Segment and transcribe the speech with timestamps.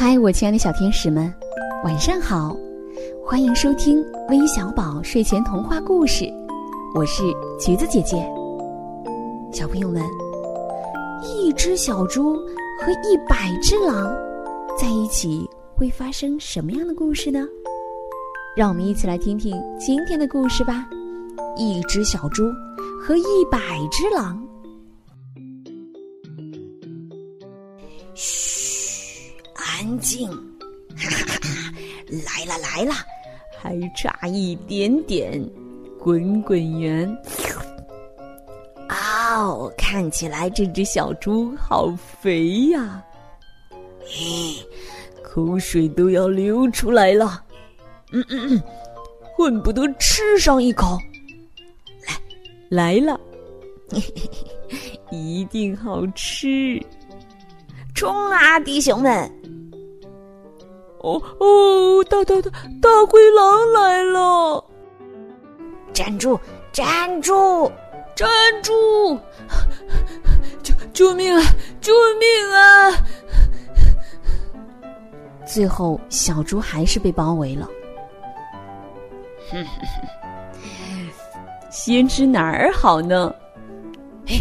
[0.00, 1.34] 嗨，我亲爱的小天使们，
[1.82, 2.56] 晚上好！
[3.26, 6.32] 欢迎收听微小宝睡前童话故事，
[6.94, 7.24] 我是
[7.58, 8.16] 橘子姐姐。
[9.52, 10.00] 小朋友们，
[11.20, 12.36] 一只小猪
[12.80, 14.16] 和一百只狼
[14.80, 15.44] 在一起
[15.74, 17.44] 会发生什么样的故事呢？
[18.56, 20.86] 让我们一起来听听今天的故事吧。
[21.56, 22.44] 一只小猪
[23.02, 23.58] 和一百
[23.90, 24.40] 只狼。
[28.14, 28.77] 嘘，
[29.78, 30.28] 安静！
[30.96, 31.72] 哈哈哈，
[32.26, 32.92] 来了来了，
[33.60, 35.40] 还差一点点，
[36.00, 37.08] 滚滚圆。
[38.88, 43.00] 哦，看起来这只小猪好肥呀！
[44.00, 44.66] 嘿，
[45.22, 47.44] 口水都要流出来了。
[48.10, 48.62] 嗯嗯嗯，
[49.36, 50.98] 恨不得吃上一口。
[52.68, 53.20] 来来了，
[55.12, 56.84] 一定好吃！
[57.94, 59.30] 冲啊，弟兄们！
[61.00, 62.50] 哦哦，大大大
[62.82, 64.64] 大灰狼来了！
[65.92, 66.38] 站住！
[66.72, 67.70] 站住！
[68.14, 68.28] 站
[68.62, 69.18] 住！
[70.62, 71.42] 救救命啊！
[71.80, 72.92] 救命啊！
[75.46, 77.68] 最后，小猪还是被包围了。
[79.50, 81.10] 哼哼哼，
[81.70, 83.34] 先吃哪儿好呢？
[84.26, 84.34] 哎，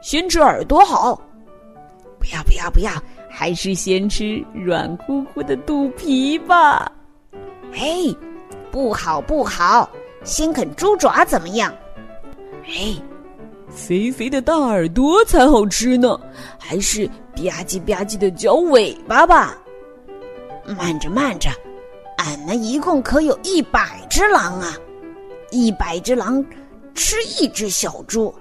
[0.00, 1.20] 先吃耳朵好。
[2.18, 2.90] 不要不要不要，
[3.36, 6.90] 还是先吃软乎乎的肚皮吧。
[7.72, 8.14] 哎，
[8.70, 9.90] 不好不好，
[10.22, 11.74] 先啃猪爪怎么样？
[12.64, 12.94] 哎，
[13.68, 16.16] 肥肥的大耳朵才好吃呢，
[16.60, 19.58] 还是吧唧吧唧的嚼尾巴吧。
[20.78, 21.50] 慢着慢着。
[22.18, 24.72] 俺们一共可有一百只狼啊！
[25.50, 26.42] 一百只狼
[26.94, 28.32] 吃一只小猪，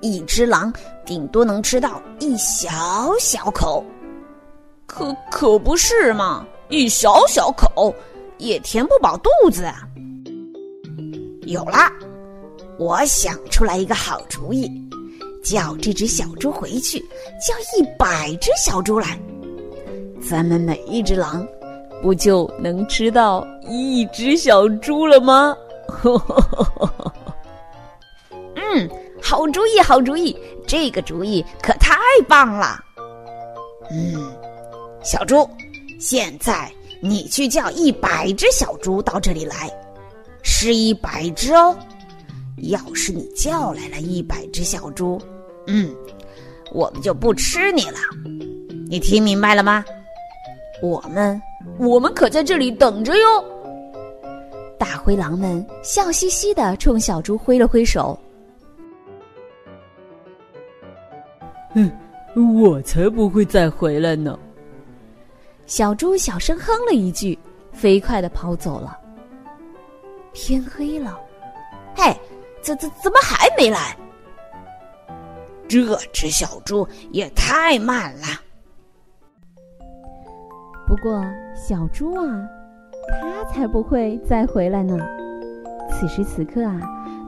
[0.00, 0.72] 一只狼
[1.04, 3.84] 顶多能吃到一小小口，
[4.86, 6.46] 可可不是嘛！
[6.68, 7.94] 一小小口
[8.38, 9.82] 也填不饱肚子啊！
[11.42, 11.90] 有了，
[12.78, 14.70] 我想出来一个好主意，
[15.44, 19.18] 叫这只小猪回去，叫一百只小猪来，
[20.28, 21.46] 咱们每一只狼。
[22.02, 25.56] 不就能吃到一只小猪了吗？
[26.04, 26.20] 嗯，
[29.46, 30.36] 好主意，好主意，
[30.66, 31.94] 这个主意可太
[32.28, 32.82] 棒了。
[33.92, 34.28] 嗯，
[35.04, 35.48] 小猪，
[36.00, 36.68] 现在
[37.00, 39.70] 你去叫一百只小猪到这里来，
[40.42, 41.78] 是一百只哦。
[42.56, 45.16] 要是你叫来了一百只小猪，
[45.68, 45.94] 嗯，
[46.72, 47.98] 我们就不吃你了。
[48.90, 49.84] 你听明白了吗？
[50.82, 51.40] 我们。
[51.78, 53.44] 我们可在这里等着哟！
[54.76, 58.18] 大灰狼们笑嘻嘻的冲小猪挥了挥手。
[61.76, 64.38] 哼，我才不会再回来呢！
[65.66, 67.38] 小猪小声哼了一句，
[67.72, 68.98] 飞快的跑走了。
[70.32, 71.18] 天黑了，
[71.94, 72.16] 嘿，
[72.62, 73.94] 怎怎怎么还没来？
[75.68, 78.26] 这只小猪也太慢了。
[80.86, 81.22] 不过，
[81.54, 82.48] 小猪啊，
[83.20, 84.96] 它才不会再回来呢。
[85.90, 86.80] 此时此刻啊，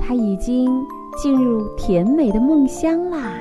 [0.00, 0.68] 它已经
[1.16, 3.34] 进入甜美的梦乡啦。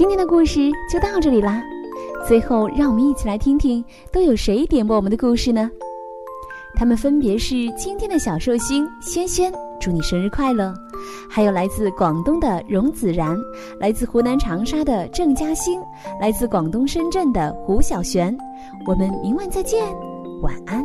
[0.00, 1.62] 今天的故事就到这里啦。
[2.26, 5.70] 最后，让我们一起来听听都有谁点播我们的故事呢？
[6.74, 10.72] 他们分别是今天的小寿星轩轩，祝你生日快乐。
[11.28, 13.36] 还有来自广东的荣子然，
[13.78, 15.78] 来自湖南长沙的郑嘉欣，
[16.18, 18.34] 来自广东深圳的胡小璇。
[18.86, 19.84] 我们明晚再见，
[20.40, 20.82] 晚安。